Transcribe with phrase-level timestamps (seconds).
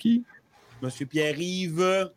[0.00, 0.24] Qui?
[0.80, 2.10] Monsieur Pierre-Yves.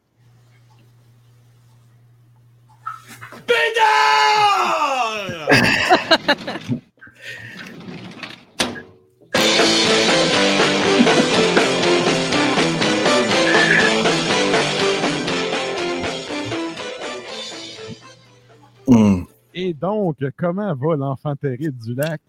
[18.88, 19.24] Hmm.
[19.54, 22.22] Et donc, comment va l'enfant terrible du lac?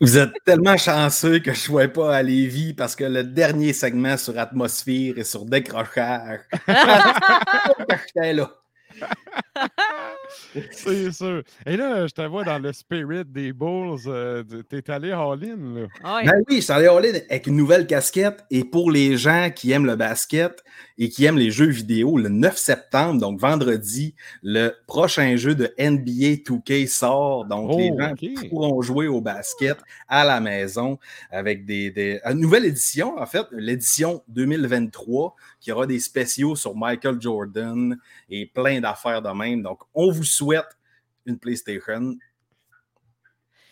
[0.00, 3.72] Vous êtes tellement chanceux que je ne sois pas à Lévis parce que le dernier
[3.72, 6.40] segment sur atmosphère et sur décrochage,
[8.14, 8.50] j'étais là.
[10.72, 11.42] C'est sûr.
[11.66, 13.98] Et là, je te vois dans le spirit des Bulls.
[14.06, 15.86] euh, T'es allé all-in, là.
[16.04, 18.44] Ah Ben oui, je suis allé all-in avec une nouvelle casquette.
[18.50, 20.62] Et pour les gens qui aiment le basket
[20.98, 25.72] et qui aiment les jeux vidéo, le 9 septembre, donc vendredi, le prochain jeu de
[25.78, 27.44] NBA 2K sort.
[27.46, 28.14] Donc, les Oh, gens
[28.48, 30.98] pourront jouer au basket à la maison
[31.30, 36.74] avec des, des- une nouvelle édition, en fait, l'édition 2023, qui aura des spéciaux sur
[36.76, 37.96] Michael Jordan
[38.30, 39.62] et plein d'affaires de même.
[39.62, 40.76] Donc, on vous souhaite
[41.26, 42.14] une PlayStation.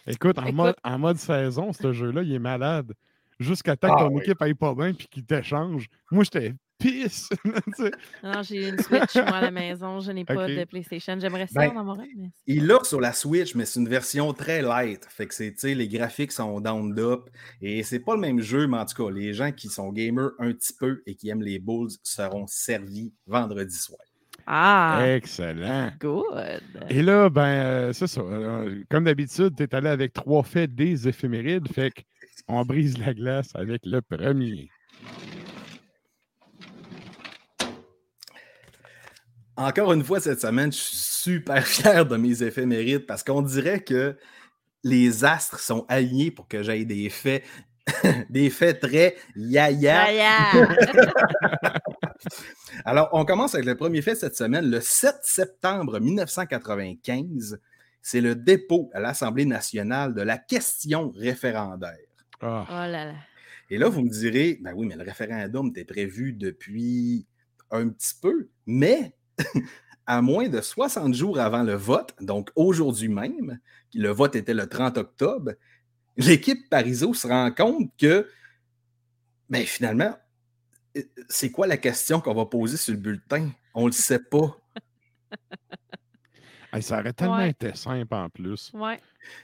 [0.06, 0.54] Écoute, en, Écoute.
[0.54, 2.92] Mode, en mode saison, ce jeu-là, il est malade.
[3.38, 4.22] Jusqu'à temps que Ah ton oui.
[4.22, 5.88] équipe aille pas bien puis qu'il t'échange.
[6.10, 7.28] Moi, j'étais pisse.
[8.22, 10.00] Non, j'ai une Switch, moi, à la maison.
[10.00, 11.18] Je n'ai pas de PlayStation.
[11.18, 12.30] J'aimerais ça Ben, en avoir une, mais...
[12.46, 15.04] Il l'a sur la Switch, mais c'est une version très light.
[15.08, 17.28] Fait que c'est, les graphiques sont down up.
[17.60, 20.30] Et c'est pas le même jeu, mais en tout cas, les gens qui sont gamers
[20.38, 24.00] un petit peu et qui aiment les Bulls seront servis vendredi soir.
[24.46, 25.90] Ah, Excellent.
[25.98, 26.60] good.
[26.88, 28.20] Et là, ben, euh, c'est ça.
[28.20, 31.66] euh, Comme d'habitude, tu es allé avec trois faits des éphémérides.
[31.72, 31.92] Fait
[32.46, 34.68] qu'on brise la glace avec le premier.
[39.56, 43.80] Encore une fois, cette semaine, je suis super fier de mes éphémérides parce qu'on dirait
[43.82, 44.16] que
[44.84, 47.42] les astres sont alignés pour que j'aille des faits,
[48.30, 50.06] des faits très yaya.
[52.88, 54.70] Alors, on commence avec le premier fait cette semaine.
[54.70, 57.58] Le 7 septembre 1995,
[58.00, 61.98] c'est le dépôt à l'Assemblée nationale de la question référendaire.
[62.40, 63.14] Ah, Oh là là.
[63.70, 67.26] Et là, vous me direz, ben oui, mais le référendum était prévu depuis
[67.72, 69.16] un petit peu, mais
[70.06, 73.58] à moins de 60 jours avant le vote, donc aujourd'hui même,
[73.94, 75.54] le vote était le 30 octobre,
[76.16, 78.28] l'équipe Parizeau se rend compte que,
[79.50, 80.16] ben finalement,
[81.28, 83.50] c'est quoi la question qu'on va poser sur le bulletin?
[83.74, 84.56] On ne le sait pas.
[86.72, 87.50] hey, ça aurait tellement Ouais.
[87.50, 88.70] été simple en plus.
[88.74, 89.00] Ouais,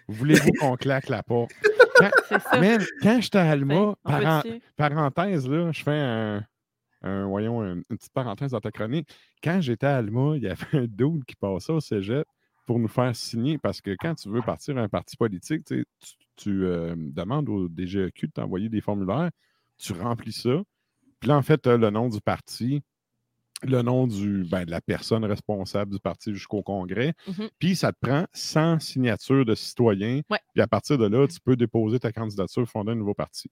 [0.08, 1.52] Voulez-vous qu'on claque la porte?
[1.96, 2.58] Quand, c'est ça.
[2.60, 4.60] man, quand j'étais à Alma, paran- peut-tu?
[4.76, 6.42] parenthèse, là, je fais un,
[7.02, 9.08] un- voyons, un- une petite parenthèse dans ta chronique.
[9.44, 12.26] Quand j'étais à Alma, il y avait un dude qui passait au cégep
[12.66, 16.64] pour nous faire signer, parce que quand tu veux partir à un parti politique, tu,
[16.64, 19.30] euh, demandes au DGEQ de t'envoyer des formulaires,
[19.76, 20.62] tu remplis ça,
[21.22, 22.82] puis là, en fait, as le nom du parti,
[23.62, 27.48] le nom du, ben, de la personne responsable du parti jusqu'au congrès, Mhm.
[27.60, 30.40] puis ça te prend 100 signatures de citoyens, Ouais.
[30.52, 33.48] puis à partir de là, tu peux déposer ta candidature, fonder un nouveau parti.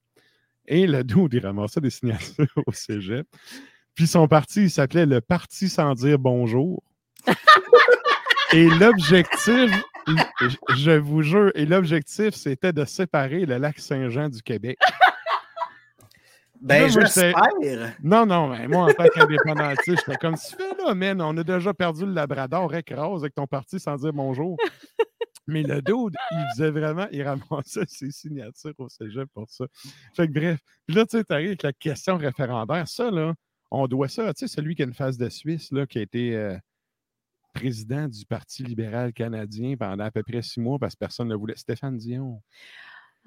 [0.67, 1.89] Et le dude, il ramassait des
[2.41, 3.25] signatures au cégep.
[3.95, 6.83] Puis son parti, il s'appelait le Parti sans dire bonjour.
[8.53, 9.71] et l'objectif,
[10.07, 14.77] je- je vous jure, et l'objectif, c'était de séparer le lac Saint-Jean du Québec.
[16.61, 17.33] Ben, j'espère.
[18.03, 21.43] Non, non, mais moi, en tant qu'indépendantiste, j'étais comme tu fais là, man, on a
[21.43, 24.57] déjà perdu le Labrador écrase avec ton parti sans dire bonjour.
[25.47, 29.65] Mais le dude, il faisait vraiment, il ramassait ses signatures au cégep pour ça.
[30.15, 32.87] Fait que bref, puis là, tu sais, t'arrives avec la question référendaire.
[32.87, 33.33] Ça, là,
[33.71, 36.01] on doit ça, tu sais, celui qui a une face de Suisse, là, qui a
[36.03, 36.55] été euh,
[37.53, 41.35] président du Parti libéral canadien pendant à peu près six mois parce que personne ne
[41.35, 41.55] voulait.
[41.55, 42.41] Stéphane Dion.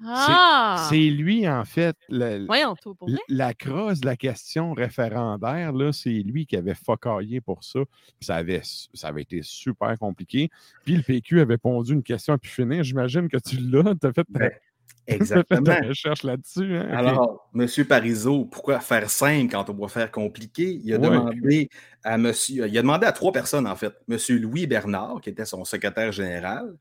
[0.03, 0.87] Ah!
[0.89, 6.45] C'est lui, en fait, Voyons, pour la crosse de la question référendaire, là, c'est lui
[6.45, 7.79] qui avait focaillé pour ça.
[8.19, 10.49] Puis Ça avait, su- ça avait été super compliqué.
[10.83, 12.83] Puis le PQ avait pondu une question à pu finir.
[12.83, 13.95] J'imagine que tu l'as.
[13.95, 14.49] Tu as fait ta, Ben,
[15.07, 15.61] t'as fait Exactement.
[15.63, 16.75] ta recherche là-dessus.
[16.77, 16.89] hein?
[16.91, 17.67] Alors, M.
[17.87, 20.79] Parizeau, pourquoi faire simple quand on doit faire compliqué?
[20.83, 21.09] Il a, Ouais.
[21.09, 21.69] demandé
[22.03, 23.93] à monsieur, il a demandé à trois personnes, en fait.
[24.09, 24.17] M.
[24.41, 26.75] Louis Bernard, qui était son secrétaire général,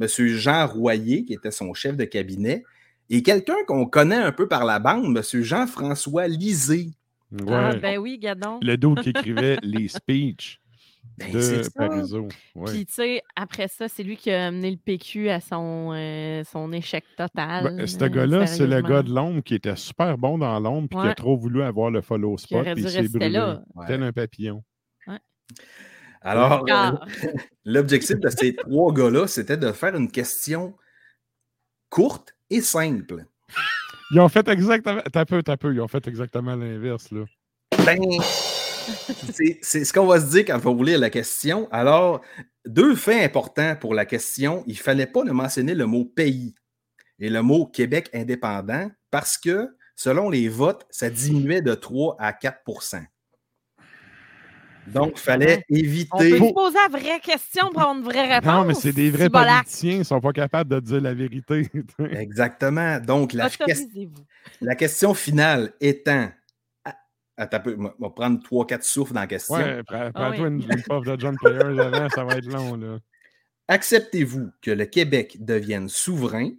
[0.00, 0.06] M.
[0.08, 2.64] Jean Royer, qui était son chef de cabinet,
[3.10, 5.42] et quelqu'un qu'on connaît un peu par la bande, M.
[5.42, 6.90] Jean-François Lisée.
[7.48, 8.58] Ah, ben oui, gadon.
[8.62, 10.60] Le dos qui écrivait les speeches
[11.18, 11.70] Ben, de c'est ça.
[11.74, 12.28] Parizeau.
[12.54, 12.70] Ouais.
[12.70, 16.42] Puis, tu sais, après ça, c'est lui qui a amené le PQ à son, euh,
[16.44, 17.76] son échec total.
[17.76, 20.88] Ben, ce euh, gars-là, c'est le gars de l'ombre qui était super bon dans l'ombre
[20.88, 22.64] puis qui a trop voulu avoir le follow spot.
[22.74, 23.30] puis il s'est brûlé.
[23.30, 23.62] là.
[23.74, 23.86] Ouais.
[23.86, 24.62] Tel un papillon.
[26.24, 26.92] Alors, euh,
[27.64, 30.74] l'objectif de ces trois gars-là, c'était de faire une question
[31.90, 33.24] courte et simple.
[34.12, 35.02] Ils ont fait exactement.
[35.12, 35.72] T'as peu, t'as peu.
[35.74, 37.24] Ils ont fait exactement l'inverse, là.
[37.84, 37.98] Ben,
[39.32, 41.68] c'est c'est ce qu'on va se dire quand on va vous lire la question.
[41.72, 42.20] Alors,
[42.66, 44.62] deux faits importants pour la question.
[44.66, 46.54] Il ne fallait pas ne mentionner le mot pays
[47.18, 52.32] et le mot Québec indépendant parce que, selon les votes, ça diminuait de 3 à
[52.32, 52.62] 4
[54.86, 56.30] Donc, il fallait On peut éviter.
[56.38, 58.52] se poser la vraie question pour avoir une vraie réponse.
[58.52, 59.58] Non, mais c'est des vrais Cibolac.
[59.64, 59.92] politiciens.
[59.92, 61.68] Ils ne sont pas capables de dire la vérité.
[62.10, 62.98] Exactement.
[62.98, 63.48] Donc, la,
[64.60, 66.28] la question finale étant.
[66.84, 66.96] Ah,
[67.36, 69.54] Attends on va prendre 3-4 souffles dans la question.
[69.54, 70.64] ouais, prends- Ah prends-toi oui.
[70.64, 72.98] une, une puff de John Players avant, ça va être long, là.
[73.68, 76.50] Acceptez-vous que le Québec devienne souverain?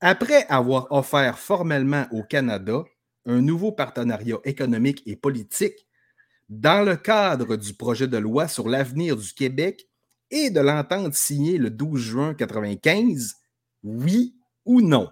[0.00, 2.84] Après avoir offert formellement au Canada
[3.26, 5.87] un nouveau partenariat économique et politique
[6.48, 9.86] dans le cadre du projet de loi sur l'avenir du Québec
[10.30, 13.34] et de l'entente signée le 12 juin 1995?
[13.82, 14.34] Oui
[14.64, 15.08] ou non?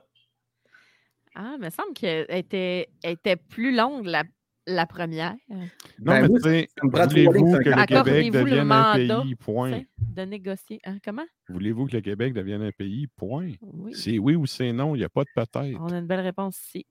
[1.35, 4.25] Ah, il me semble qu'elle était, était plus longue, la,
[4.67, 5.35] la première.
[5.49, 5.67] Non,
[5.99, 9.83] Ben mais voulez-vous que le Québec Accordez-vous le devienne un mandat, pays, point.
[9.99, 10.81] De négocier.
[10.85, 11.27] Hein, comment?
[11.49, 13.53] Voulez-vous que le Québec devienne un pays, point?
[13.61, 13.95] Oui.
[13.95, 15.79] C'est oui ou c'est non, il n'y a pas de peut-être.
[15.79, 16.87] On a une belle réponse ici.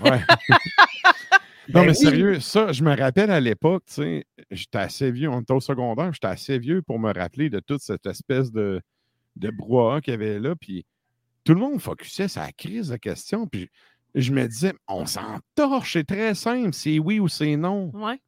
[0.00, 0.20] Ouais.
[1.68, 1.94] non, Ben mais oui.
[1.96, 5.60] sérieux, ça, je me rappelle à l'époque, tu sais, j'étais assez vieux, on était au
[5.60, 8.80] secondaire, j'étais assez vieux pour me rappeler de toute cette espèce de,
[9.36, 10.84] de brouhaha qu'il y avait là, puis
[11.44, 13.68] tout le monde focusait sur la crise de questions, puis
[14.14, 17.90] je, me disais, on s'en torche, c'est très simple, c'est oui ou c'est non.
[17.94, 18.20] Ouais.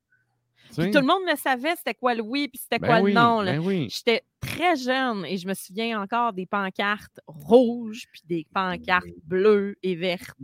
[0.77, 3.13] Puis tout le monde le savait, c'était quoi le oui, puis c'était Ben quoi oui,
[3.13, 3.45] le non.
[3.45, 3.89] ben oui.
[3.91, 9.77] J'étais très jeune et je me souviens encore des pancartes rouges puis des pancartes bleues
[9.83, 10.37] et vertes.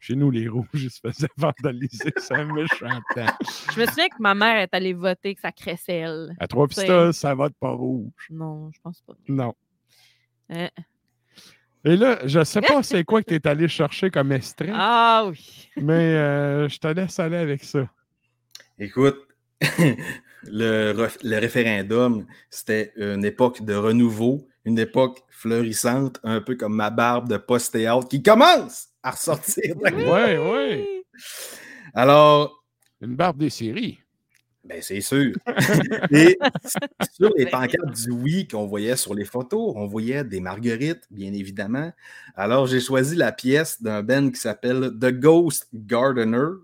[0.00, 3.26] Chez nous, les rouges, ils se faisaient vandaliser, c'est un méchant temps.
[3.74, 6.34] Je me souviens que ma mère est allée voter que ça cresselle.
[6.40, 8.10] À trois pistoles, ça vote pas rouge.
[8.30, 9.12] Non, je pense pas.
[9.28, 9.54] Non.
[10.52, 10.68] Euh.
[11.84, 15.26] Et là, je sais pas c'est quoi que tu es allé chercher comme extrait, Ah
[15.28, 15.68] oui.
[15.76, 17.86] mais euh, je te laisse aller avec ça.
[18.78, 19.18] Écoute,
[20.44, 27.28] le, référendum, c'était une époque de renouveau, une époque fleurissante, un peu comme ma barbe
[27.28, 29.76] de post-théâtre qui commence à ressortir.
[29.82, 31.04] Ouais, ouais.
[31.94, 32.62] Alors,
[33.00, 33.98] Une barbe des séries.
[34.64, 35.34] ben c'est sûr.
[36.10, 36.38] Et
[37.14, 41.32] sur les pancartes du oui qu'on voyait sur les photos, on voyait des marguerites, bien
[41.32, 41.92] évidemment.
[42.36, 46.60] Alors, j'ai choisi la pièce d'un band qui s'appelle The Ghost Gardener.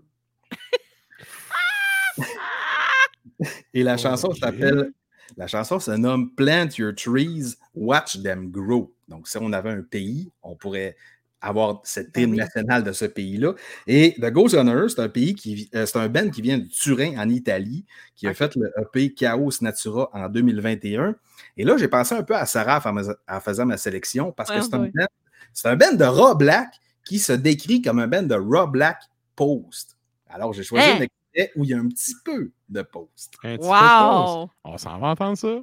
[3.73, 4.91] Et la chanson s'appelle.
[5.35, 8.93] La chanson se nomme Plant Your Trees, Watch Them Grow.
[9.07, 10.95] Donc, si on avait un pays, on pourrait
[11.41, 12.37] avoir cette Ben hymne oui.
[12.37, 13.53] nationale de ce pays-là.
[13.85, 16.65] Et The Ghost Runner, c'est un pays qui euh, c'est un band qui vient de
[16.67, 21.15] Turin en Italie, qui a fait le EP Chaos Natura en 2021.
[21.57, 24.49] Et là, j'ai pensé un peu à Sarah en, fais- en faisant ma sélection parce
[24.49, 25.07] que Ouais, c'est un, band-
[25.53, 26.69] c'est un band de raw black
[27.05, 28.99] qui se décrit comme un band de raw black
[29.35, 29.95] post.
[30.29, 30.97] Alors, j'ai choisi Hein?
[30.97, 33.35] un extrait où il y a un petit peu de post.
[33.43, 33.69] Un petit peu de.
[33.69, 34.49] Wow!
[34.63, 35.59] On s'en va entendre ça?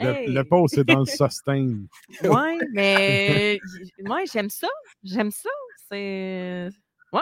[0.00, 0.26] Hey!
[0.32, 1.78] le pause, c'est dans le sustain.
[2.24, 3.58] Ouais, mais
[4.04, 4.68] moi, j'aime ça.
[5.02, 5.50] J'aime ça.
[5.90, 6.68] C'est.
[7.12, 7.20] Ouais.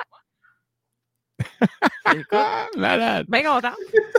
[2.33, 3.27] Ah, malade!
[3.29, 3.75] Bien content.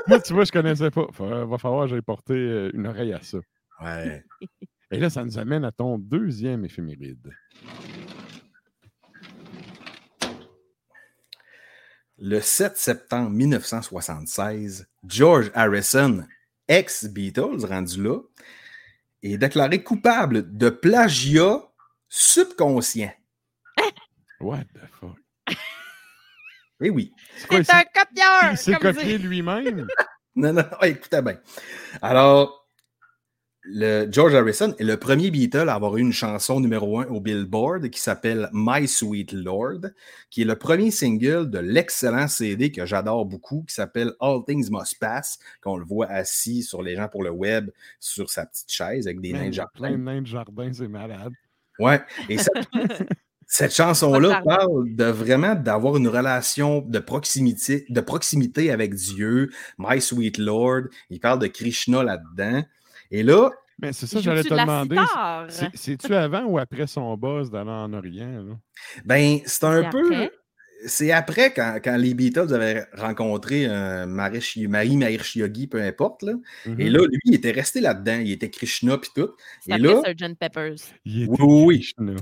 [0.07, 1.07] Moi, tu vois, je connaissais pas.
[1.11, 3.39] Fa- va falloir que j'aille porter euh, une oreille à ça.
[3.81, 4.23] Ouais.
[4.91, 7.31] Et là, ça nous amène à ton deuxième éphéméride.
[12.17, 16.25] Le 7 septembre 1976, George Harrison,
[16.69, 18.19] ex-Beatles, rendu là,
[19.23, 21.61] est déclaré coupable de plagiat
[22.07, 23.11] subconscient.
[24.39, 25.17] What the fuck?
[26.81, 27.11] Eh oui.
[27.49, 28.51] C'est un copieur!
[28.51, 29.87] il s'est copié lui-même?
[30.35, 31.37] Non, non, écoutez bien.
[32.01, 32.58] Alors,
[33.63, 37.19] le George Harrison est le premier Beatle à avoir eu une chanson numéro un au
[37.19, 39.81] Billboard qui s'appelle My Sweet Lord,
[40.29, 44.69] qui est le premier single de l'excellent CD que j'adore beaucoup, qui s'appelle All Things
[44.71, 48.71] Must Pass, qu'on le voit assis sur les gens pour le web, sur sa petite
[48.71, 49.71] chaise avec des nains de jardin.
[49.73, 51.33] plein de nains de jardin, c'est malade.
[51.79, 52.01] Ouais.
[52.29, 52.37] Et
[53.45, 59.99] cette, chanson-là parle de vraiment d'avoir une relation de proximité, de proximité avec Dieu, My
[59.99, 60.83] Sweet Lord.
[61.09, 62.63] Il parle de Krishna là-dedans.
[63.11, 63.49] Et là,
[63.81, 64.97] Mais c'est ça, Il j'allais te demander.
[65.73, 68.43] C'est-tu avant ou après son boss d'aller en Orient?
[68.43, 68.53] Là?
[69.05, 70.05] ben, c'est un peu.
[70.05, 70.31] après?
[70.85, 76.23] C'est après, quand, quand les Beatles avaient rencontré euh, Marie Mahesh Yogi, peu importe.
[76.23, 76.33] Là.
[76.77, 78.19] Et là, lui, il était resté là-dedans.
[78.23, 79.29] Il était Krishna puis tout.
[79.67, 80.35] Et après là, Sgt.
[80.39, 80.75] Peppers.
[81.03, 82.15] Il était Oui, oui,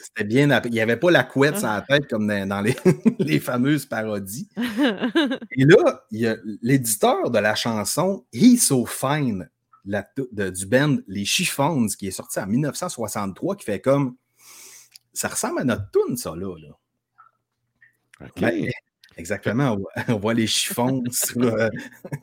[0.00, 0.48] c'était bien.
[0.48, 0.70] après.
[0.70, 2.74] Il n'y avait pas la couette sur la tête comme dans, dans les,
[3.18, 4.48] les fameuses parodies.
[5.52, 9.50] Et là, il y a l'éditeur de la chanson He's So Fine
[9.86, 14.16] la tou- de- du band Les Chiffons, qui est sorti en 1963, qui fait comme.
[15.12, 16.54] Ça ressemble à notre tune, ça, là.
[16.58, 16.68] là.
[18.26, 18.40] OK.
[18.40, 18.68] Ben,
[19.16, 19.72] exactement.
[19.72, 21.68] On voit, on voit les chiffons sur, euh,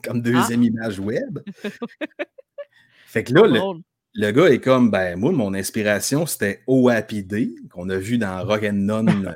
[0.03, 0.65] comme deuxième Ah.
[0.65, 1.39] image web.
[3.07, 3.81] Fait que là, le, Drôle.
[4.15, 8.17] le gars est comme, ben, moi, mon inspiration, c'était O Happy Day, qu'on a vu
[8.17, 9.35] dans Rock and None.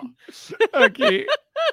[0.74, 0.98] OK.
[0.98, 1.24] Là,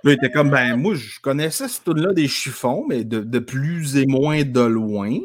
[0.04, 3.40] il était comme, ben, moi, je connaissais ce tune là des chiffons, mais de, de
[3.40, 5.18] plus et moins de loin.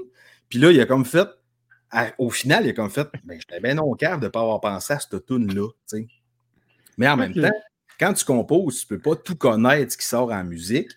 [0.48, 1.28] Puis là, il a comme fait,
[1.90, 4.40] à- au final, il a comme fait, ben, j'étais bien non cave de ne pas
[4.40, 6.06] avoir pensé à cette tune-là, tu sais.
[6.98, 7.50] Mais en même temps,
[7.98, 10.90] quand tu composes, tu peux pas tout connaître ce qui sort en musique.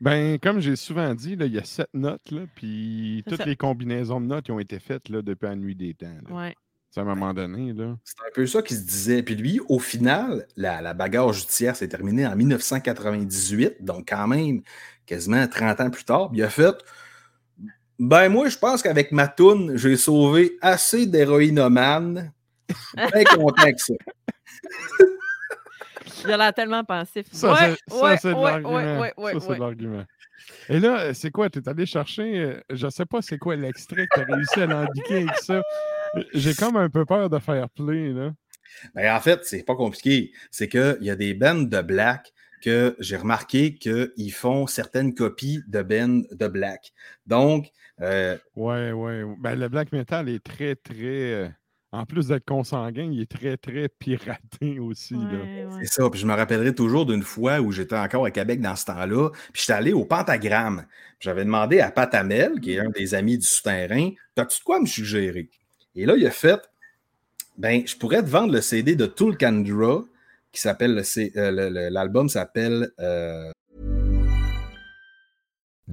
[0.00, 3.44] Ben, comme j'ai souvent dit, il y a sept notes, là, puis toutes ça.
[3.44, 6.06] les combinaisons de notes qui ont été faites là, depuis la nuit des temps.
[6.28, 6.34] là.
[6.34, 6.56] Ouais.
[6.90, 7.96] C'est à un moment donné, là.
[8.02, 9.22] C'est un peu ça qui se disait.
[9.22, 14.62] Puis lui, au final, la, la bagarre judiciaire s'est terminée en 1998, donc quand même
[15.06, 16.30] quasiment 30 ans plus tard.
[16.30, 16.74] Puis il a fait
[18.00, 22.32] Ben, moi, je pense qu'avec ma toune, j'ai sauvé assez d'héroïnomanes.
[22.68, 23.94] Je suis bien content avec ça.
[26.24, 27.26] Il a l'air tellement pensif.
[27.30, 29.08] Ça, ouais, c'est ça, ouais, c'est de l'argument.
[29.16, 30.04] Ça, c'est de.
[30.68, 31.50] Et là, euh, c'est quoi?
[31.50, 34.60] Tu es allé chercher, euh, je sais pas c'est quoi l'extrait que tu as réussi
[34.60, 35.62] à l'indiquer avec ça.
[36.34, 38.32] J'ai comme un peu peur de faire play, là.
[38.94, 40.32] Ben, en fait, c'est pas compliqué.
[40.50, 45.62] C'est qu'il y a des bands de black que j'ai remarqué qu'ils font certaines copies
[45.66, 46.92] de bands de black.
[47.26, 47.68] Donc,
[48.00, 49.24] euh, Ouais, ouais.
[49.38, 50.94] Ben, le black metal est très, très.
[51.04, 51.48] euh,
[51.92, 55.20] en plus d'être consanguin, il est très, très piraté aussi, là.
[55.22, 55.78] Ouais, ouais.
[55.84, 56.08] C'est ça.
[56.10, 59.30] Puis je me rappellerai toujours d'une fois où j'étais encore à Québec dans ce temps-là.
[59.52, 60.86] Puis j'étais allé au Pentagramme.
[61.18, 64.80] J'avais demandé à Pat Hamel, qui est un des amis du souterrain, T'as-tu de quoi
[64.80, 65.50] me suggérer?
[66.00, 66.58] Et là, il a fait
[67.58, 71.02] Ben, je pourrais te vendre le CD de qui s'appelle le
[71.36, 73.52] euh, l'album s'appelle euh,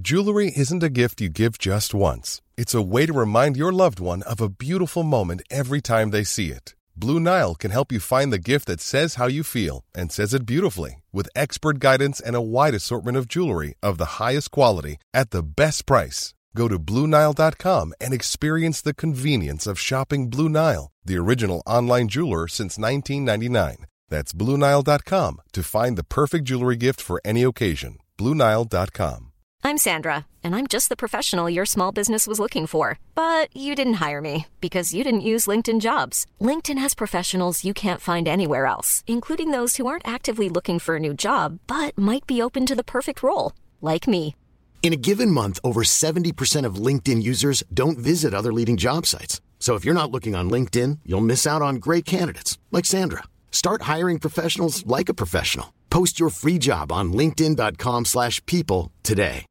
[0.01, 2.41] Jewelry isn't a gift you give just once.
[2.55, 6.23] It's a way to remind your loved one of a beautiful moment every time they
[6.23, 6.73] see it.
[6.95, 10.33] Blue Nile can help you find the gift that says how you feel and says
[10.33, 14.95] it beautifully with expert guidance and a wide assortment of jewelry of the highest quality
[15.13, 16.33] at the best price.
[16.57, 22.47] Go to BlueNile.com and experience the convenience of shopping Blue Nile, the original online jeweler
[22.47, 23.85] since 1999.
[24.09, 27.99] That's BlueNile.com to find the perfect jewelry gift for any occasion.
[28.17, 29.31] BlueNile.com.
[29.63, 32.97] I'm Sandra, and I'm just the professional your small business was looking for.
[33.13, 36.25] But you didn't hire me because you didn't use LinkedIn jobs.
[36.41, 40.95] LinkedIn has professionals you can't find anywhere else, including those who aren't actively looking for
[40.95, 44.33] a new job but might be open to the perfect role, like me.
[44.81, 49.41] In a given month, over 70% of LinkedIn users don't visit other leading job sites.
[49.59, 53.23] So if you're not looking on LinkedIn, you'll miss out on great candidates like Sandra.
[53.51, 55.73] Start hiring professionals like a professional.
[55.89, 59.45] Post your free job on linkedin.com/people today.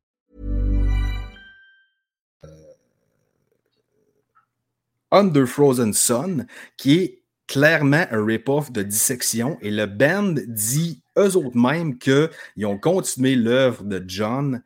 [5.12, 9.58] Under Frozen Sun, qui est clairement un rip-off de Dissection.
[9.62, 14.62] Et le band dit eux autres mêmes qu'ils ont continué l'œuvre de John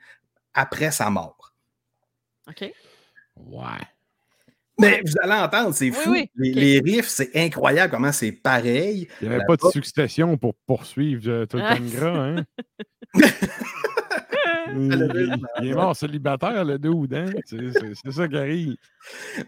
[0.54, 1.54] après sa mort.
[2.49, 2.73] OK.
[3.37, 3.80] Ouais.
[4.80, 6.12] Mais vous allez entendre, c'est fou.
[6.12, 6.30] oui.
[6.37, 9.09] Les, riffs, c'est incroyable comment c'est pareil.
[9.21, 12.45] Il n'y avait La pas de succession pour poursuivre euh, Tulkandra, hein?
[14.77, 17.31] Il, il est mort célibataire, le dude, hein?
[17.45, 18.77] C'est ça qui arrive.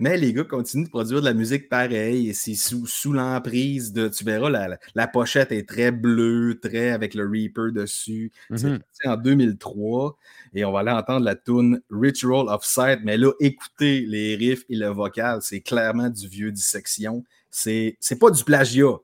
[0.00, 2.28] Mais les gars continuent de produire de la musique pareil.
[2.30, 4.08] Et c'est sous, sous l'emprise de.
[4.08, 8.32] Tu verras, la, la- la pochette est très bleue, très avec le Reaper dessus.
[8.54, 8.80] C'est Mhm.
[9.06, 10.16] en 2003.
[10.54, 13.00] Et on va aller entendre la tune Ritual of Sight.
[13.04, 15.38] Mais là, écoutez les riffs et le vocal.
[15.42, 17.24] C'est clairement du vieux dissection.
[17.50, 18.96] C'est c'est pas du plagiat.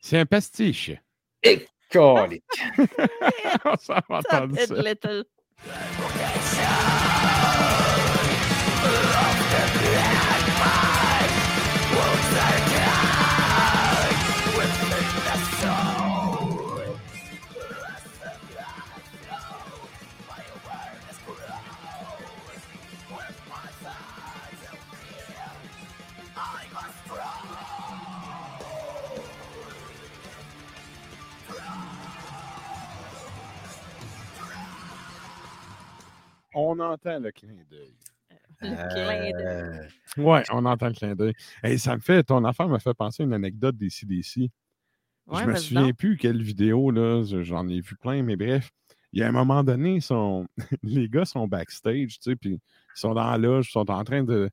[0.00, 0.92] C'est un pastiche.
[3.64, 4.20] On s'en va
[36.60, 37.94] On entend le clin d'œil.
[38.60, 39.32] Le clin d'œil.
[39.46, 41.32] Euh, Ouais, on entend le clin d'œil.
[41.62, 44.50] Et ça me fait, ton affaire me fait penser à une anecdote des CDC.
[45.28, 45.96] Ouais, je me souviens donc.
[45.96, 48.70] plus quelle vidéo, là, je- j'en ai vu plein, mais bref,
[49.12, 50.48] il y a un moment donné, sont...
[50.82, 52.60] les gars sont backstage, tu sais, puis ils
[53.00, 54.50] sont dans la loge, ils sont en train de.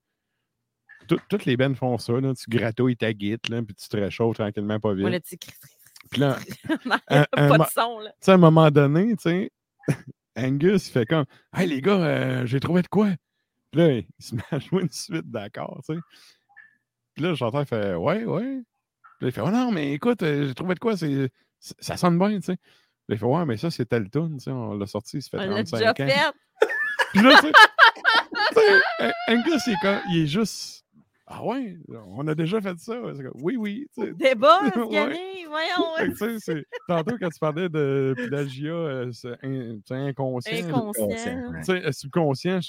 [1.08, 3.98] Tout- toutes les bennes font ça, là, tu gratouilles ta guite, là, puis tu te
[3.98, 5.06] réchauffes tranquillement, pas vite.
[5.06, 5.38] Ouais, cri-
[6.12, 6.38] Puis là,
[6.86, 8.10] Non, Un- pas un de son, là.
[8.12, 9.52] tu sais, à un moment donné, tu sais,
[10.38, 11.25] Angus, il fait comme
[11.56, 13.10] Hey les gars, euh, j'ai trouvé de quoi?
[13.72, 16.00] Puis là, il se met à jouer une suite d'accord, tu sais.
[17.13, 18.62] Puis là, le chanteur il fait Ouais, ouais.
[19.18, 20.98] Puis là, il fait Oh non, mais écoute, euh, j'ai trouvé de quoi?
[20.98, 22.58] C'est, ça sonne bien, tu sais.
[22.58, 22.65] Puis
[23.10, 25.30] là, il fait Ouais, mais ça, c'est tel tune, tu sais, on l'a sorti, ça
[25.32, 25.96] fait On l'a 35 déjà ans.
[25.96, 26.68] fait.
[27.13, 30.85] Puis là, tu sais, Angus, il est, comme- il est juste
[31.27, 31.75] Ah ouais,
[32.08, 33.01] on a déjà fait ça.
[33.36, 33.88] Oui, oui.
[33.96, 34.13] tu sais.
[34.13, 35.17] Débat, Ouais.
[35.48, 36.13] Voyons.
[36.88, 40.67] Tantôt, quand tu parlais de plagiat, euh, c'est in- inconscient.
[40.67, 41.05] Inconscient.
[41.08, 41.60] ouais.
[41.60, 42.60] Tu sais, subconscient,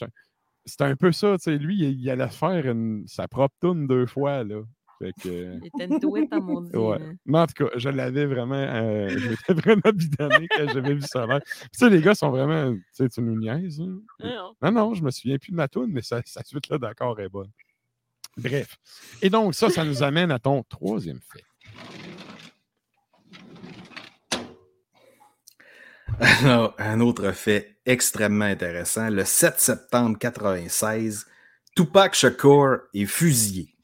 [0.64, 1.36] c'est un peu ça.
[1.38, 4.42] tu sais, Lui, il, il allait faire une- sa propre tune deux fois.
[4.44, 4.62] Là.
[5.00, 6.78] Fait que, Il était une douette à mon dieu.
[6.78, 6.98] ouais.
[7.26, 8.54] Mais en tout cas, je l'avais vraiment.
[8.54, 11.26] euh, je m'étais vraiment bidonné quand j'avais vu ça.
[11.44, 12.72] Tu sais, les gars sont vraiment.
[12.74, 13.81] Tu sais, tu nous niaises.
[13.83, 13.98] hein.
[14.62, 17.20] Non, non, je me souviens plus de ma tune, mais sa, sa suite là d'accord
[17.20, 17.50] est bonne.
[18.37, 18.77] Bref.
[19.22, 21.44] Et donc, ça, ça nous amène à ton troisième fait.
[26.18, 29.11] Alors, un autre fait extrêmement intéressant.
[29.11, 31.27] Le 7 septembre 96,
[31.75, 33.75] Tupac Shakur est fusillé.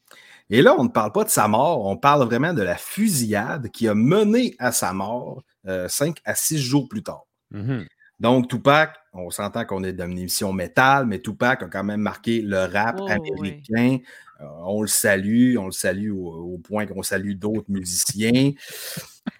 [0.49, 3.69] Et là, on ne parle pas de sa mort, on parle vraiment de la fusillade
[3.69, 7.23] qui a mené à sa mort euh, cinq à six jours plus tard.
[7.51, 7.85] Mhm.
[8.19, 12.01] Donc, Tupac, on s'entend qu'on est dans une émission métal, mais Tupac a quand même
[12.01, 13.99] marqué le rap Oh, américain.
[14.41, 18.51] Euh, on le salue, on le salue au, au point qu'on salue d'autres musiciens.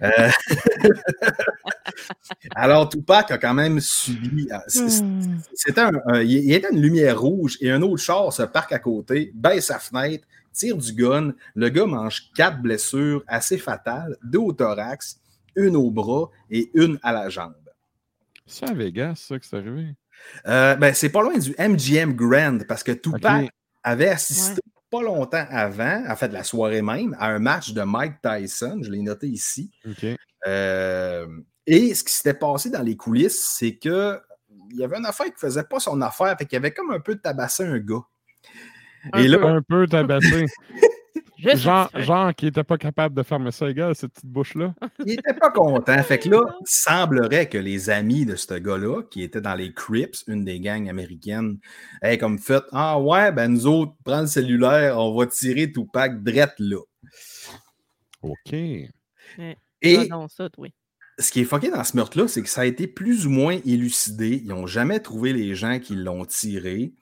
[0.01, 0.29] Euh,
[2.55, 4.47] Alors, Tupac a quand même subi.
[4.67, 5.03] c-
[5.53, 8.71] C'était un, un- il il était une lumière rouge et un autre char se parque
[8.71, 11.33] à côté, baisse sa fenêtre, tire du gun.
[11.55, 15.19] Le gars mange quatre blessures assez fatales, deux au thorax,
[15.55, 17.53] une au bras et une à la jambe.
[18.45, 19.95] C'est à Vegas, ça, que c'est arrivé?
[20.47, 23.49] Euh, ben, c'est pas loin du MGM Grand parce que Tupac
[23.83, 28.15] avait assisté pas longtemps avant, en fait, la soirée même, à un match de Mike
[28.21, 28.79] Tyson.
[28.83, 29.71] Je l'ai noté ici.
[30.45, 31.25] Euh,
[31.65, 34.19] et ce qui s'était passé dans les coulisses, c'est que
[34.69, 36.91] il y avait une affaire qui faisait pas son affaire, fait qu'il y avait comme
[36.91, 38.03] un peu tabassé un gars.
[39.13, 40.45] Un, Et là, peu, un peu tabassé.
[41.37, 44.73] Genre qui n'était pas capable de fermer ça égal, cette petite bouche-là.
[45.05, 46.01] il était pas content.
[46.03, 49.73] Fait que là, il semblerait que les amis de ce gars-là, qui étaient dans les
[49.73, 51.57] Crips, une des gangs américaines,
[52.01, 56.23] aient comme fait Ah ouais, ben nous autres, prends le cellulaire, on va tirer Tupac
[56.23, 56.79] drette là.
[58.21, 58.53] OK.
[58.53, 60.73] Et Ah non, ça, oui.
[61.19, 63.59] ce qui est fucké dans ce meurtre-là, c'est que ça a été plus ou moins
[63.65, 64.41] élucidé.
[64.43, 66.93] Ils n'ont jamais trouvé les gens qui l'ont tiré.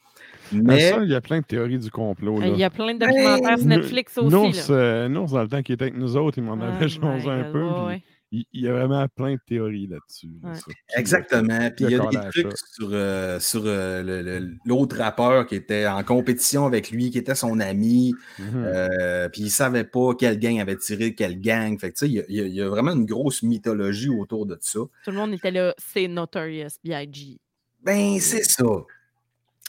[0.53, 2.39] Mais Mais ça, il y a plein de théories du complot.
[2.39, 2.47] Là.
[2.47, 4.29] Il y a plein de documentaires sur Netflix aussi.
[4.29, 4.75] Nours, là.
[4.75, 7.29] euh, Nours, dans le temps qu'il était avec nous autres, il m'en Oh avait changé
[7.29, 7.63] un peu.
[7.63, 8.03] ouais, puis ouais.
[8.33, 10.29] Il, il y a vraiment plein de théories là-dessus.
[10.41, 10.53] Ouais.
[10.95, 11.69] Exactement.
[11.75, 12.65] Puis il y a des trucs ça.
[12.75, 17.59] sur, euh, sur euh, l'autre rappeur qui était en compétition avec lui, qui était son
[17.59, 18.13] ami.
[18.39, 18.45] Mhm.
[18.55, 21.77] euh, puis il savait pas quel gang avait tiré quel gang.
[21.77, 23.05] Fait que tu sais, il y a- il y, a- il y a vraiment une
[23.05, 24.79] grosse mythologie autour de ça.
[24.79, 27.37] Tout le monde était là, c'est Notorious B.I.G.
[27.83, 28.63] Ben, c'est ça.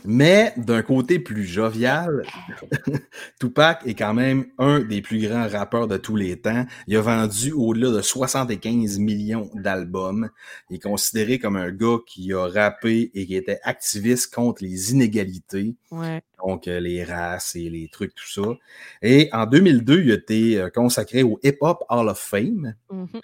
[0.05, 2.23] Mais d'un côté plus jovial,
[3.41, 6.67] Tupac est quand même un des plus grands rappeurs de tous les temps.
[6.89, 10.29] Il a vendu au-delà de 75 millions d'albums.
[10.71, 14.91] Il est considéré comme un gars qui a rappé et qui était activiste contre les
[14.93, 16.21] inégalités, Ouais.
[16.45, 18.43] donc euh, les races et les trucs, tout ça.
[19.03, 22.75] Et en 2002, il a été euh, consacré au Hip Hop Hall of Fame.
[22.91, 23.21] Mhm.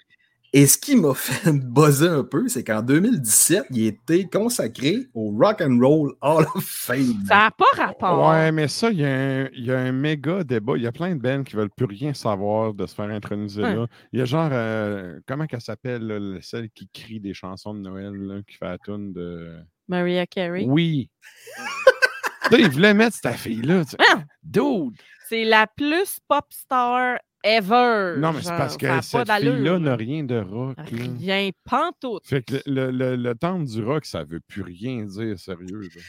[0.51, 5.31] Et ce qui m'a fait buzzer un peu, c'est qu'en 2017, il était consacré au
[5.39, 7.23] Rock and Roll Hall of Fame.
[7.27, 8.27] Ça n'a pas rapport.
[8.29, 9.09] Ouais, mais ça, il y, a
[9.43, 10.73] un- il y a un méga débat.
[10.75, 13.61] Il y a plein de bands qui veulent plus rien savoir de se faire introniser
[13.61, 13.85] là.
[14.11, 18.13] Il y a genre, euh, comment qu'elle s'appelle, celle qui crie des chansons de Noël,
[18.13, 19.55] là, qui fait la tune de.
[19.87, 20.65] Maria Carey.
[20.67, 21.09] Oui.
[22.51, 23.83] là, ils voulaient mettre cette fille-là.
[23.85, 23.97] tu sais.
[24.11, 24.23] Ah!
[24.43, 24.95] Dude!
[25.27, 28.15] C'est la plus pop star ever.
[28.19, 29.79] Non, mais c'est parce que a pas cette fille-là là.
[29.79, 30.77] n'a rien de rock.
[30.77, 30.83] là.
[31.19, 32.25] Rien, pantoute.
[32.27, 35.81] Fait que le, le, le, le temple du rock, ça veut plus rien dire, sérieux.
[35.81, 36.01] là.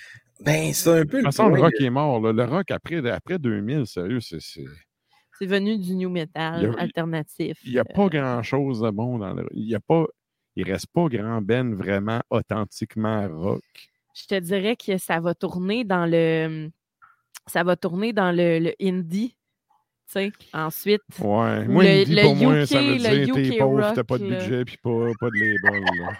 [0.42, 2.20] Ben, c'est un peu De le toute façon, le rock est mort.
[2.20, 2.32] là.
[2.32, 4.40] Le rock, après, après 2000, sérieux, c'est.
[4.40, 4.64] c'est-
[5.38, 7.58] C'est venu du new metal a- alternatif.
[7.64, 9.46] Il n'y a pas grand-chose de bon dans le.
[9.52, 10.06] Il y a pas.
[10.56, 13.62] Il reste pas grand Ben vraiment authentiquement rock.
[14.14, 16.68] Je te dirais que ça va tourner dans le.
[17.46, 19.34] Ça va tourner dans le, le indie.
[20.12, 21.02] Sais, ensuite.
[21.20, 21.64] Ouais.
[21.68, 24.02] Moi, le- indie, le pour moi, ça UK, veut le dire t'es UK pauvre, t'as
[24.02, 24.38] pas de là.
[24.44, 25.82] budget, puis pas, pas de label.
[25.98, 26.12] là.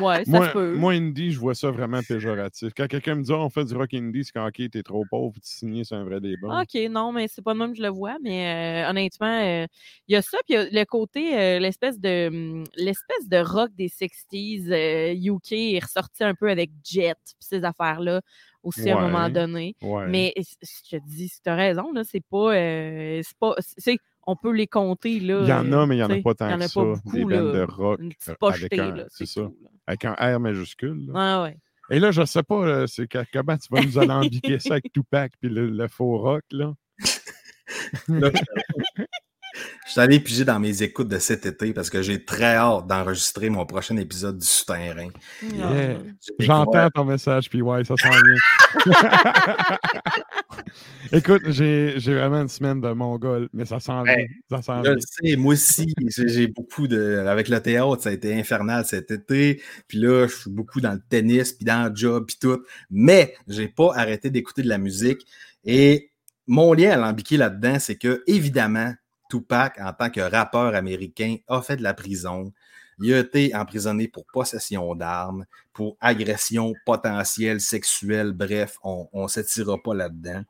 [0.00, 0.74] Ouais, ça moi, se peut.
[0.76, 2.72] moi, indie, je vois ça vraiment péjoratif.
[2.76, 5.04] Quand quelqu'un me dit, Ah, on fait du rock indie, c'est quand, OK, t'es trop
[5.08, 6.38] pauvre, tu signes sur un vrai label.
[6.44, 9.66] OK, non, mais c'est pas de même que je le vois, mais euh, honnêtement, euh,
[10.08, 13.88] il y a ça, puis le côté, euh, l'espèce de hum, l'espèce de rock des
[13.88, 18.20] 60s euh, UK est ressorti un peu avec Jet, puis ces affaires-là
[18.64, 19.76] aussi à un moment donné.
[19.82, 20.06] Ouais.
[20.08, 24.36] Mais je te dis, tu as raison, là, c'est pas, euh, c'est pas, c'est, on
[24.36, 25.40] peut les compter, là.
[25.42, 26.80] Il y en a, mais il n'y en a pas tant en que ça.
[26.82, 29.46] des beaucoup, bandes de rock Une petite euh, pochetée, avec un, là, c'est c'est ça,
[29.46, 29.68] tout, là.
[29.86, 31.06] avec un R majuscule.
[31.08, 31.12] là.
[31.14, 31.56] Ah ouais.
[31.90, 34.90] Et là, je sais pas, là, c'est que- comment tu vas nous alambiquer ça avec
[34.94, 36.72] Tupac puis le, le faux rock, là?
[39.84, 42.86] Je suis allé piger dans mes écoutes de cet été parce que j'ai très hâte
[42.86, 45.10] d'enregistrer mon prochain épisode du Souterrain.
[45.42, 45.98] Yeah.
[46.38, 48.94] J'entends ton message, puis ouais, ça sent bien.
[51.12, 54.14] Écoute, j'ai j'ai vraiment une semaine de mongol, mais ça sent bien.
[54.14, 54.28] Ouais.
[54.50, 54.94] Ça sent Je bien.
[54.94, 57.22] le sais, moi aussi, j'ai j'ai beaucoup de.
[57.28, 59.60] Avec le théâtre, ça a été infernal cet été.
[59.86, 62.62] Puis là, je suis beaucoup dans le tennis, puis dans le job, puis tout.
[62.90, 65.26] Mais j'ai pas arrêté d'écouter de la musique.
[65.64, 66.10] Et
[66.46, 68.94] mon lien à l'ambiquer là-dedans, c'est que, évidemment,
[69.38, 72.52] Tupac, en tant que rappeur américain, a fait de la prison.
[73.00, 78.32] Il a été emprisonné pour possession d'armes, pour agression potentielle sexuelle.
[78.32, 80.44] Bref, on ne s'étirera pas là-dedans.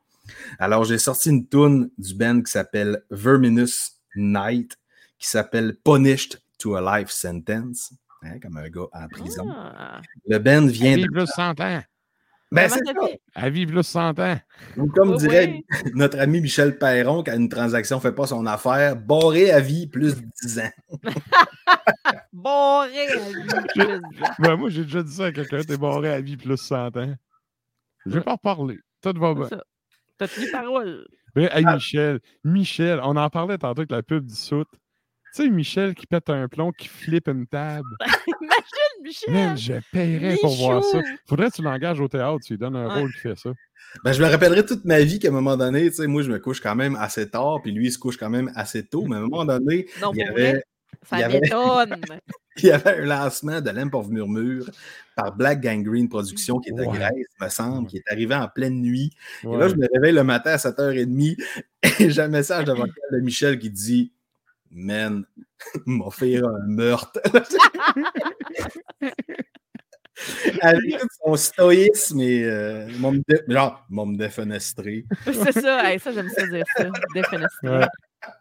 [0.59, 4.77] Alors, j'ai sorti une toune du band qui s'appelle Verminous Night,
[5.19, 7.93] qui s'appelle Punished to a Life Sentence,
[8.23, 9.47] hein, comme un gars en prison.
[9.51, 10.01] Ah.
[10.27, 11.01] Le band vient À de.
[11.01, 11.83] vivre plus 100 ans.
[12.53, 12.93] Ben, c'est ça?
[13.35, 14.37] À vivre plus 100 ans.
[14.77, 15.47] Ou comme Oui, dirait
[15.85, 15.91] oui.
[15.95, 19.87] notre ami Michel Perron, quand une transaction ne fait pas son affaire, barré à vie
[19.89, 20.71] plus 10 ans.
[22.33, 23.35] Barré à vie,
[23.75, 24.01] plus de-
[24.39, 27.15] Ben, moi, j'ai déjà dit ça à quelqu'un, t'es barré à vie plus 100 ans.
[28.07, 28.79] Je vais pas en parler.
[29.03, 29.45] Tout va bien.
[29.49, 29.65] C'est ça.
[30.19, 31.07] T'as tenu parole.
[31.35, 31.75] Mais, hey, Ah.
[31.75, 34.69] Michel, Michel, on en parlait tantôt avec la pub du soute.
[35.35, 37.89] Tu sais, Michel qui pète un plomb, qui flippe une table.
[38.41, 39.33] Imagine, Michel!
[39.35, 41.01] Man, je paierais pour voir ça.
[41.27, 43.01] Faudrait que tu l'engages au théâtre, tu lui donnes un Ouais.
[43.01, 43.51] rôle qui fait ça.
[44.05, 46.31] Ben, je me rappellerai toute ma vie qu'à un moment donné, tu sais, moi, je
[46.31, 49.03] me couche quand même assez tard, puis lui, il se couche quand même assez tôt,
[49.07, 50.63] mais à un moment donné, Non, il y, avait,
[51.03, 51.97] ça il y avait- m'étonne.
[52.59, 54.71] il y avait un lancement de Lamp of Murmure
[55.17, 56.97] par Black Gangrene Productions, qui est à Ouais.
[56.97, 59.11] Grèce, me semble, qui est arrivé en pleine nuit.
[59.43, 61.37] Et là, je me réveille le matin à 7h30
[62.01, 64.13] et j'ai un message de vocal de Michel qui dit
[64.75, 65.25] Man,
[65.87, 67.21] m'a fait un meurtre.
[70.61, 72.89] Avec son stoïsme et euh,
[73.49, 75.05] genre, me défenestré.
[75.25, 75.91] C'est ça.
[75.91, 76.85] Hey, ça, j'aime ça dire ça.
[77.15, 77.69] Défenestré.
[77.69, 77.87] Ouais.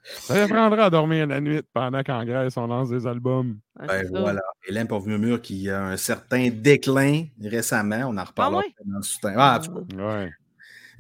[0.04, 3.60] Ça apprendra à dormir la nuit pendant qu'en Grèce, on lance des albums.
[3.80, 4.42] Ouais, Ben voilà.
[4.68, 8.06] Et Lamp of Murmure qui a un certain déclin récemment.
[8.08, 9.34] On en reparlera Ah dans le soutien.
[9.36, 9.96] Ah, tout cas.
[9.96, 10.32] Ouais.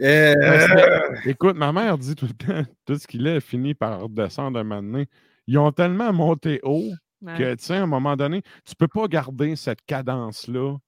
[0.01, 4.09] Euh, Ouais, Écoute, ma mère dit tout le temps, tout ce qu'il est finit par
[4.09, 5.07] descendre un moment donné.
[5.47, 6.89] Ils ont tellement monté haut
[7.21, 7.37] Ouais.
[7.37, 10.79] que, tu sais, à un moment donné, tu peux pas garder cette cadence-là, tu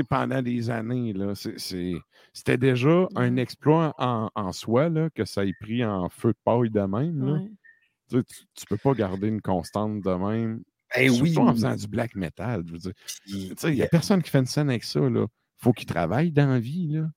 [0.00, 1.34] sais, pendant des années, là.
[1.34, 1.96] C'est- c'est-
[2.34, 6.38] C'était déjà un exploit en, en soi, là, que ça ait pris en feu de
[6.44, 7.32] paille de même, là.
[7.32, 7.50] Ouais.
[8.10, 8.22] Tu,
[8.54, 10.62] tu peux pas garder une constante de même.
[10.94, 11.38] ben Surtout oui.
[11.38, 12.62] en faisant du black metal,
[13.26, 15.26] il y a personne qui fait une scène avec ça, là.
[15.56, 17.08] Faut qu'il travaille dans la vie, là.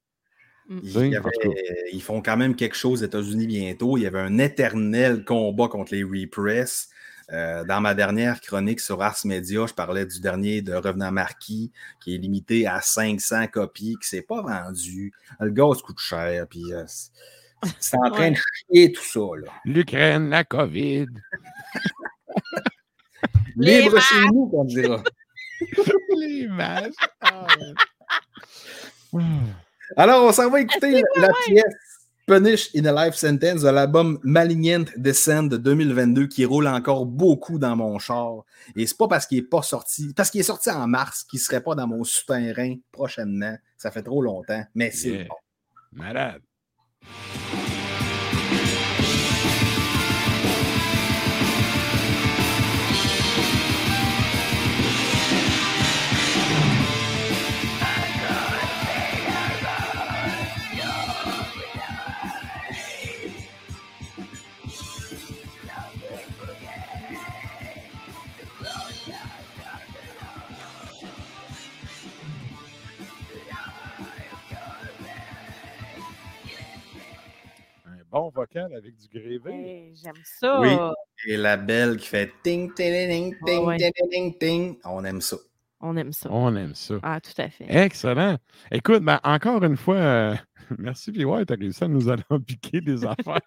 [0.70, 0.80] Mm.
[0.96, 3.98] Avait- ils font quand même quelque chose aux États-Unis bientôt.
[3.98, 6.90] Il y avait un éternel combat contre les Repress.
[7.32, 11.72] Euh, dans ma dernière chronique sur Ars Media, je parlais du dernier de Revenant Marquis,
[12.02, 15.12] qui est limité à 500 copies, qui ne s'est pas vendu.
[15.40, 18.38] Le gaz coûte cher, puis euh, c'est- en train de
[18.72, 19.20] chier tout ça.
[19.44, 19.52] Là.
[19.66, 21.06] L'Ukraine, la COVID.
[23.58, 25.04] Les Libre chez nous, qu'on dira.
[26.18, 26.94] Les vaches.
[27.22, 27.46] Ah,
[29.12, 29.24] ouais.
[29.98, 31.64] Alors, on s'en va écouter la pièce
[32.28, 37.58] Punish in a Life Sentence de l'album Malignant Descent de 2022 qui roule encore beaucoup
[37.58, 38.44] dans mon char.
[38.76, 41.40] Et c'est pas parce qu'il est pas sorti, parce qu'il est sorti en mars qu'il
[41.40, 43.58] serait pas dans mon souterrain prochainement.
[43.78, 45.24] Ça fait trop longtemps, mais c'est Yeah.
[45.28, 45.36] bon.
[45.94, 46.42] Malade.
[78.58, 79.52] Avec du grévé.
[79.52, 80.60] Hey, J'aime ça.
[80.60, 80.70] Oui.
[81.28, 84.78] Et la belle qui fait ting, ting, ting, ting, ting, ting, ting.
[84.86, 85.38] On aime ça.
[85.82, 86.30] On aime ça.
[86.32, 86.96] On aime ça.
[87.04, 87.66] Ah, tout à fait.
[87.70, 88.38] Excellent.
[88.72, 90.36] Écoute, ben, encore une fois, euh,
[90.78, 92.02] merci, puis ouais, tu as réussi à nous
[92.46, 93.40] piquer des affaires.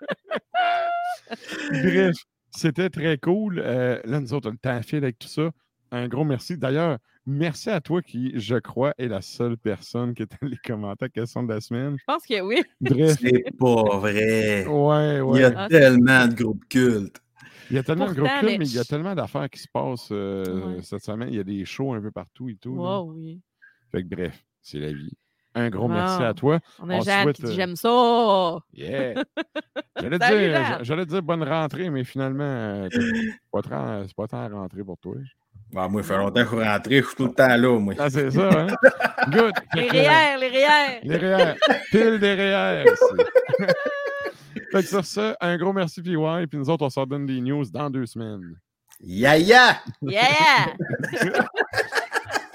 [1.71, 2.17] Bref,
[2.51, 3.61] c'était très cool.
[3.63, 5.51] Euh, là, nous autres, on a le temps file avec tout ça.
[5.95, 6.57] Un gros merci.
[6.57, 10.57] D'ailleurs, merci à toi qui, je crois, est la seule personne qui est dans les
[10.57, 11.97] commentaires question de la semaine.
[11.99, 12.63] Je pense que oui.
[12.81, 14.67] Bref, C'est pas vrai.
[14.67, 15.45] ouais, Il y ouais.
[15.45, 17.21] a Ah, tellement de groupes cultes.
[17.71, 19.69] Il y a tellement de Pourtant, clubs, mais- il y a tellement d'affaires qui se
[19.73, 20.83] passent euh, Ouais.
[20.83, 21.29] cette semaine.
[21.31, 22.71] Il y a des shows un peu partout et tout.
[22.71, 23.41] Wow, oui.
[23.91, 25.13] Fait que bref, c'est la vie.
[25.55, 26.59] Un gros merci à toi.
[26.81, 28.59] On a On souhaite, qui dit euh, J'aime ça.
[28.73, 29.23] Yeah!
[30.01, 34.49] J'allais dire, dire bonne rentrée, mais finalement, euh, c'est pas tant- c'est pas tant à
[34.49, 35.15] rentrer pour toi.
[35.73, 37.79] Bon, moi, il fait longtemps que je suis rentré, je suis tout le temps là,
[37.79, 37.95] moi.
[37.99, 38.67] Ah, c'est ça, hein?
[39.31, 39.53] Good!
[39.75, 41.01] Les REER, les REER.
[41.03, 41.55] Les REER.
[41.91, 42.85] Pile des REER.
[42.93, 43.25] ici.
[44.71, 46.15] fait que sur ça, un gros merci, PY.
[46.51, 48.55] Puis nous autres, on s'en donne des news dans deux semaines.
[49.01, 49.81] Yaya!
[50.03, 50.75] Yeah!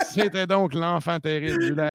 [0.05, 1.91] C'était donc l'enfant terrible du lac.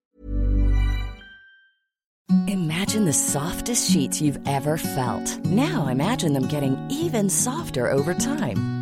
[2.48, 5.38] Imagine the softest sheets you've ever felt.
[5.44, 8.82] Now imagine them getting even softer over time.